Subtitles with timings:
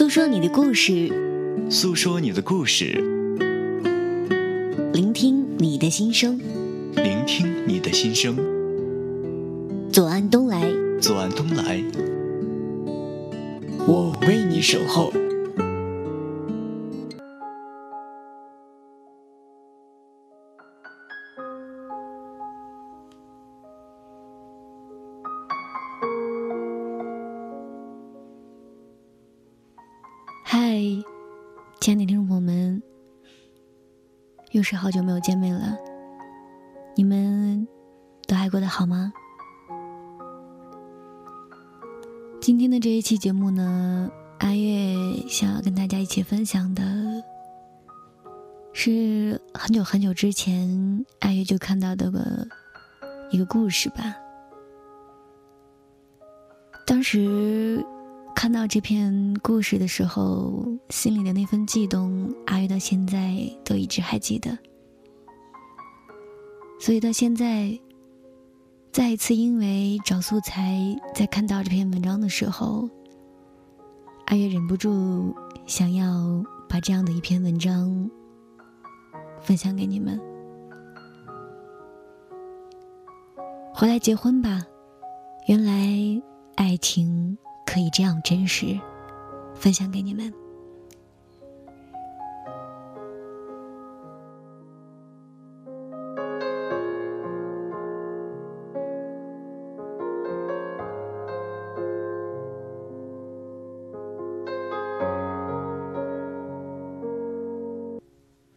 [0.00, 1.12] 诉说你的故事，
[1.68, 3.04] 诉说你的故事，
[4.94, 6.40] 聆听你的心声，
[6.96, 8.34] 聆听你的心声。
[9.92, 10.66] 左岸东来，
[11.02, 11.84] 左岸东来，
[13.86, 15.12] 我为你守候。
[30.72, 30.76] 嗨，
[31.80, 32.80] 亲爱的听众朋友们，
[34.52, 35.76] 又是好久没有见面了，
[36.94, 37.66] 你们
[38.28, 39.12] 都还过得好吗？
[42.40, 44.94] 今天的这一期节目呢，阿月
[45.28, 46.84] 想要跟大家一起分享的，
[48.72, 52.46] 是很久很久之前阿月就看到的个
[53.32, 54.14] 一个故事吧。
[56.86, 57.84] 当时。
[58.40, 64.56] 看到这篇故事的时候，心里的那份悸动，阿玉到现在都一直还记得。
[66.80, 67.78] 所以到现在，
[68.92, 70.74] 再一次因为找素材，
[71.14, 72.88] 在看到这篇文章的时候，
[74.24, 78.10] 阿月忍不住想要把这样的一篇文章
[79.42, 80.18] 分享给你们。
[83.74, 84.62] 回来结婚吧，
[85.46, 86.22] 原来
[86.56, 87.36] 爱情。
[87.72, 88.76] 可以这样真实，
[89.54, 90.34] 分享给你们。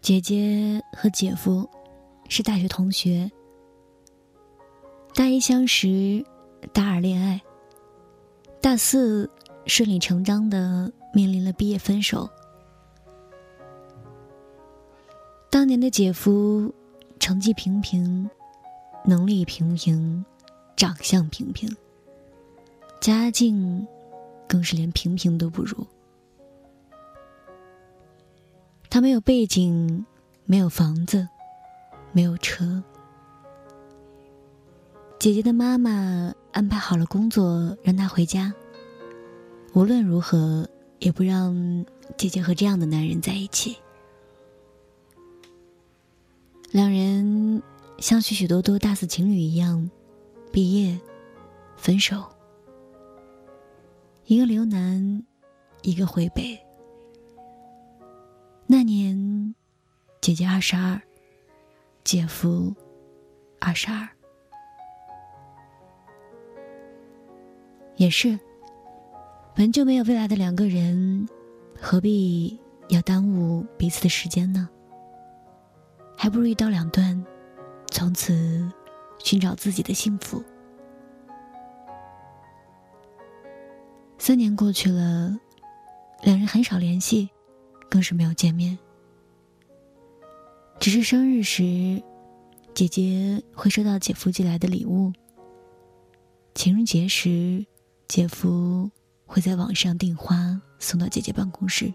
[0.00, 1.68] 姐姐和姐夫
[2.30, 3.30] 是大学同学，
[5.14, 6.24] 大一相识，
[6.72, 7.38] 大二恋爱。
[8.62, 9.28] 大四
[9.66, 12.30] 顺理成章的面临了毕业分手。
[15.50, 16.72] 当年的姐夫
[17.18, 18.30] 成绩平平，
[19.04, 20.24] 能力平平，
[20.76, 21.68] 长相平平，
[23.00, 23.84] 家境
[24.46, 25.84] 更是连平平都不如。
[28.88, 30.06] 他没有背景，
[30.44, 31.28] 没有房子，
[32.12, 32.80] 没有车。
[35.18, 36.32] 姐姐的妈妈。
[36.52, 38.52] 安排好了工作，让他回家。
[39.74, 40.68] 无论如何，
[40.98, 41.84] 也不让
[42.18, 43.76] 姐姐和这样的男人在一起。
[46.70, 47.62] 两人
[47.98, 49.90] 像许许多多大四情侣一样，
[50.52, 51.00] 毕业，
[51.76, 52.22] 分手。
[54.26, 55.24] 一个留南，
[55.80, 56.58] 一个回北。
[58.66, 59.54] 那年，
[60.20, 61.00] 姐姐二十二，
[62.04, 62.74] 姐夫
[63.58, 64.06] 二十二。
[67.96, 68.38] 也是，
[69.54, 71.28] 本就没有未来的两个人，
[71.78, 72.58] 何必
[72.88, 74.68] 要耽误彼此的时间呢？
[76.16, 77.22] 还不如一刀两断，
[77.90, 78.70] 从此
[79.18, 80.42] 寻找自己的幸福。
[84.18, 85.36] 三年过去了，
[86.22, 87.28] 两人很少联系，
[87.90, 88.78] 更是没有见面。
[90.80, 92.02] 只是生日时，
[92.72, 95.12] 姐姐会收到姐夫寄来的礼物；
[96.54, 97.66] 情人节时，
[98.08, 98.90] 姐夫
[99.32, 101.90] 会在网上订花送到姐姐办公室。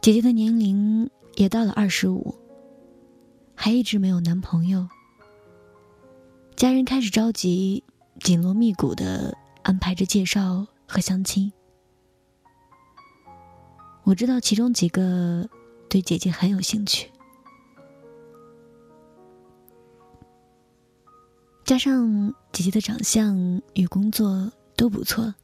[0.00, 2.32] 姐姐的年龄也到了二十五，
[3.56, 4.88] 还一直没有男朋友。
[6.54, 7.82] 家人开始着急，
[8.20, 11.52] 紧锣密鼓的安排着介绍和相亲。
[14.04, 15.48] 我知道其中几个
[15.88, 17.10] 对姐姐很有兴趣。
[21.74, 25.34] 加上姐姐的长相与工作都不错，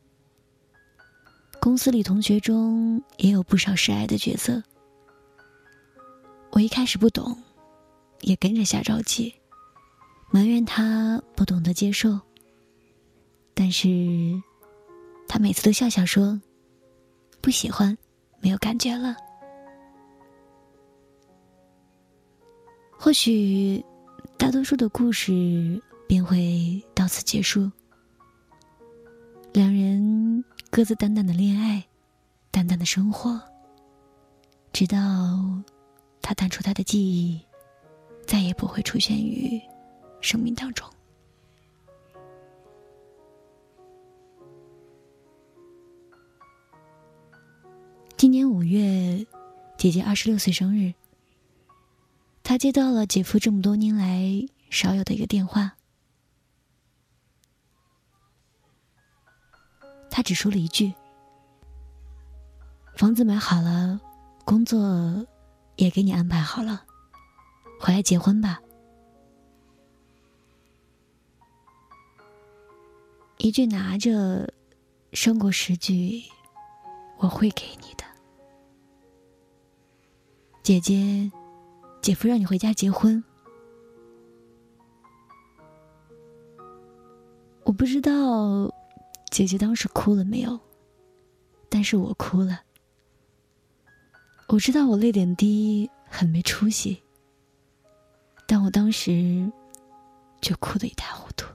[1.61, 4.63] 公司里同学中也有不少示爱的角色。
[6.53, 7.37] 我一开始不懂，
[8.21, 9.35] 也跟着瞎着急，
[10.31, 12.21] 埋怨他不懂得接受。
[13.53, 13.89] 但是，
[15.27, 16.41] 他每次都笑笑说
[17.43, 17.99] ：“不喜欢，
[18.39, 19.17] 没有感觉了。”
[22.97, 23.85] 或许，
[24.39, 25.83] 大多数的故事。
[26.11, 27.71] 便会到此结束。
[29.53, 31.87] 两人各自淡淡的恋爱，
[32.51, 33.41] 淡淡的生活，
[34.73, 34.99] 直到
[36.21, 37.41] 他淡出他的记忆，
[38.27, 39.63] 再也不会出现于
[40.21, 40.85] 生命当中。
[48.17, 49.25] 今年五月，
[49.79, 50.93] 姐姐二十六岁生日，
[52.43, 55.77] 她接到了姐夫这么多年来少有的一个电话。
[60.11, 60.93] 他只说了一句
[62.97, 64.01] ：“房子买好了，
[64.45, 65.25] 工作
[65.77, 66.85] 也给你安排好了，
[67.79, 68.61] 回来结婚吧。”
[73.39, 74.53] 一句拿着，
[75.15, 76.23] 胜过十句
[77.19, 78.05] 我会给你的。
[80.63, 81.33] 姐姐，
[82.03, 83.25] 姐夫让你回家结婚。
[87.65, 88.71] 我不知道
[89.31, 90.59] 姐姐当时哭了没有，
[91.69, 92.63] 但是我哭了。
[94.49, 97.01] 我知道我泪点低，很没出息，
[98.47, 99.51] 但我当时
[100.41, 101.47] 就哭得一塌糊涂。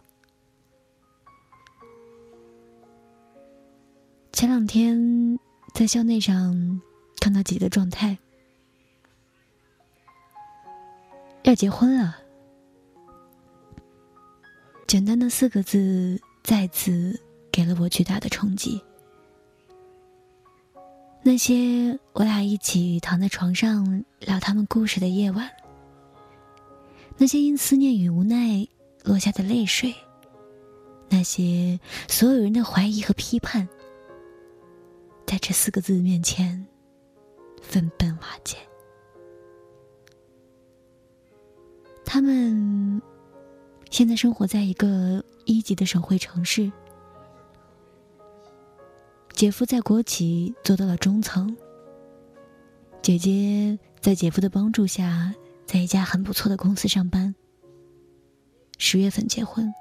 [4.31, 5.37] 前两天
[5.73, 6.81] 在校内上
[7.19, 8.17] 看到姐姐的状态，
[11.43, 12.17] 要结婚了。
[14.87, 17.19] 简单的四个字再次
[17.55, 18.83] 给了我巨大的冲击。
[21.23, 25.49] 那些我俩一起躺在床上聊他们故事的夜晚，
[27.17, 28.67] 那些因思念与无奈
[29.05, 29.95] 落下的泪水，
[31.07, 31.79] 那些
[32.09, 33.65] 所有人的怀疑和批判。
[35.25, 36.67] 在这四个字面前，
[37.61, 38.57] 分崩瓦解。
[42.03, 43.01] 他们
[43.89, 46.69] 现在生活在一个一级的省会城市，
[49.35, 51.57] 姐夫在国企做到了中层，
[53.01, 55.35] 姐姐在姐夫的帮助下，
[55.65, 57.35] 在一家很不错的公司上班。
[58.77, 59.73] 十月份结婚，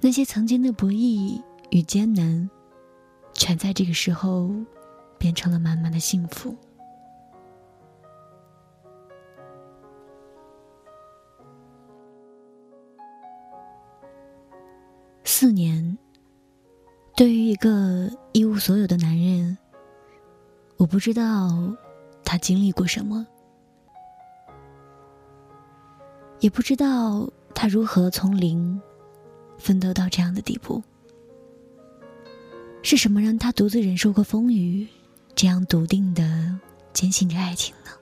[0.00, 1.42] 那些曾经的不易。
[1.70, 2.48] 与艰难，
[3.32, 4.48] 全在这个时候
[5.18, 6.54] 变成了满满的幸福。
[15.24, 15.98] 四年，
[17.16, 19.56] 对于一个一无所有的男人，
[20.76, 21.72] 我不知道
[22.24, 23.24] 他经历过什么，
[26.40, 28.80] 也不知道他如何从零
[29.58, 30.82] 奋斗到这样的地步。
[32.82, 34.86] 是什么让他独自忍受过风雨，
[35.36, 36.58] 这样笃定的
[36.92, 37.92] 坚信着爱情呢？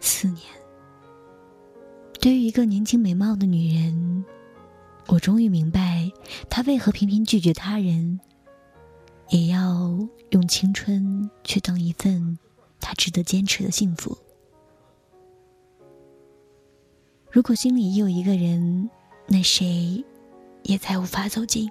[0.00, 0.42] 四年，
[2.20, 4.24] 对于一个年轻美貌的女人，
[5.08, 6.10] 我终于明白
[6.48, 8.18] 他为何频频拒绝他人，
[9.28, 9.98] 也要
[10.30, 12.38] 用青春去等一份
[12.80, 14.16] 他值得坚持的幸福。
[17.30, 18.88] 如果心里已有一个人，
[19.26, 20.04] 那谁
[20.62, 21.70] 也再无法走近。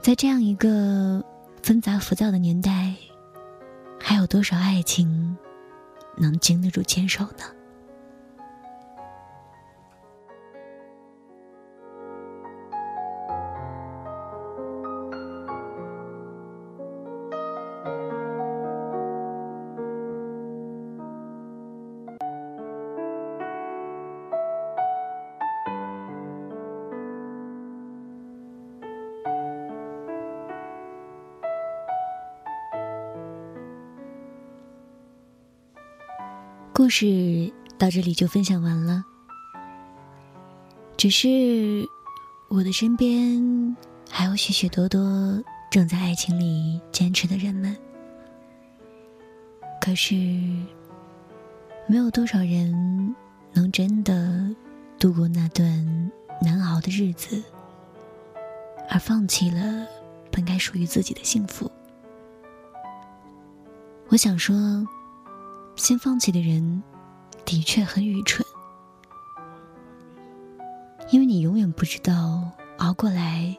[0.00, 1.24] 在这样一个
[1.62, 2.94] 纷杂浮躁的年代，
[4.00, 5.36] 还有多少爱情
[6.16, 7.57] 能经得住牵手呢？
[36.78, 39.04] 故事到这里就分享完了。
[40.96, 41.84] 只是
[42.48, 43.76] 我的身边
[44.08, 45.42] 还有许许多多
[45.72, 47.76] 正在爱情里坚持的人们，
[49.80, 50.14] 可是
[51.88, 53.12] 没有多少人
[53.52, 54.48] 能真的
[55.00, 57.42] 度过那段难熬的日子，
[58.88, 59.84] 而放弃了
[60.30, 61.68] 本该属于自己的幸福。
[64.10, 64.54] 我想说。
[65.78, 66.82] 先放弃的人，
[67.44, 68.44] 的确很愚蠢，
[71.10, 73.56] 因为你永远不知道熬过来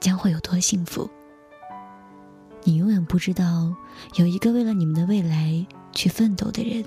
[0.00, 1.10] 将会有多幸福。
[2.62, 3.74] 你永远不知道
[4.14, 6.84] 有一个为了你们的未来去奋斗的人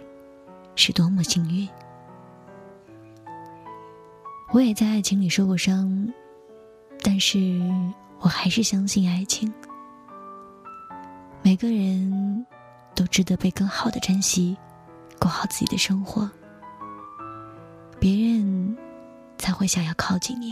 [0.75, 1.67] 是多么幸运。
[4.51, 6.12] 我也在爱情里受过伤，
[7.03, 7.62] 但是
[8.19, 9.53] 我还是相信爱情。
[11.43, 12.45] 每个人
[12.95, 14.57] 都值得被更好的珍惜。
[15.19, 16.29] 过好自己的生活，
[17.99, 18.77] 别人
[19.38, 20.51] 才会想要靠近你。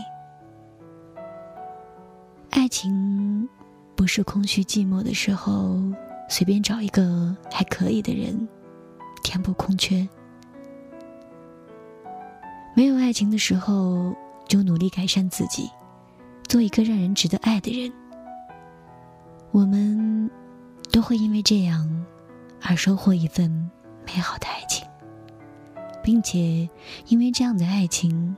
[2.50, 3.48] 爱情
[3.96, 5.80] 不是空虚寂寞的时候
[6.28, 8.48] 随便找一个还可以的人
[9.22, 10.06] 填补空缺，
[12.74, 14.14] 没有爱情的时候
[14.46, 15.70] 就努力改善自己，
[16.46, 17.92] 做一个让人值得爱的人。
[19.50, 20.30] 我们
[20.92, 22.06] 都会因为这样
[22.62, 23.70] 而收获一份。
[24.08, 24.88] 美好的爱情，
[26.02, 26.66] 并且
[27.08, 28.34] 因为这样的爱情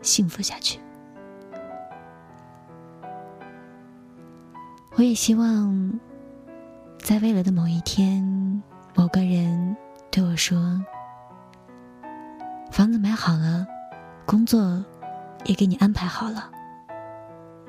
[0.00, 0.80] 幸福下去。
[4.96, 6.00] 我也希望，
[6.98, 8.20] 在未来的某一天，
[8.96, 9.76] 某个人
[10.10, 10.84] 对我说
[12.72, 13.64] ：“房子买好了，
[14.26, 14.84] 工作
[15.44, 16.50] 也给你安排好了，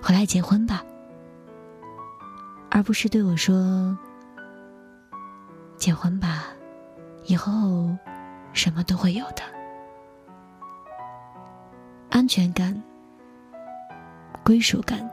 [0.02, 0.84] 回来结婚吧。”
[2.72, 3.96] 而不是对我说
[5.78, 6.48] ：“结婚吧，
[7.26, 7.90] 以后
[8.54, 9.42] 什么都会有的。”
[12.10, 12.82] 安全感、
[14.44, 15.10] 归属感。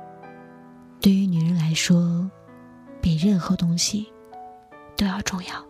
[1.00, 2.31] 对于女人来说，
[3.00, 4.12] 比任何东西
[4.97, 5.70] 都要重要。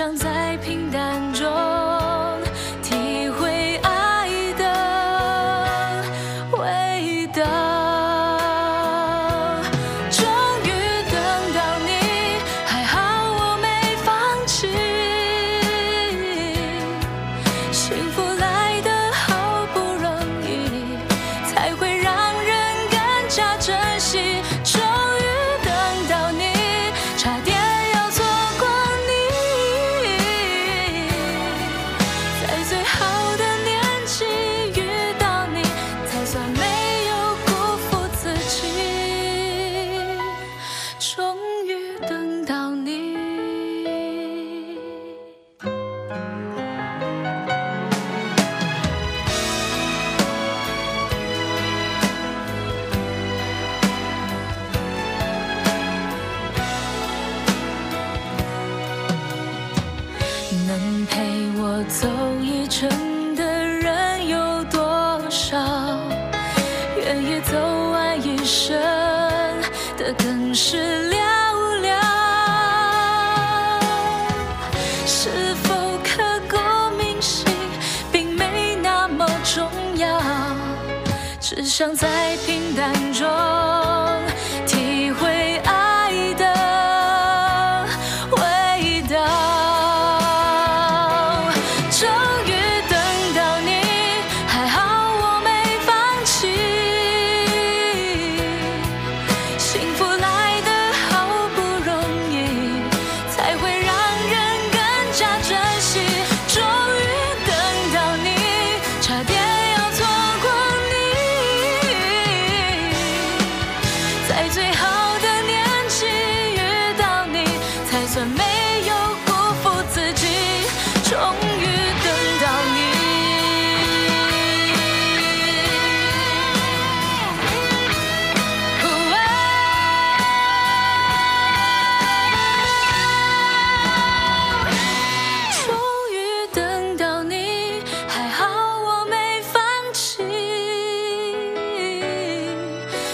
[0.00, 0.29] 想在
[81.40, 83.99] 只想在平淡中。